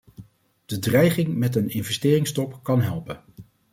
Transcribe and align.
De 0.65 0.79
dreiging 0.79 1.35
met 1.37 1.55
een 1.55 1.69
investeringsstop 1.69 2.63
kan 2.63 2.81
helpen. 2.81 3.23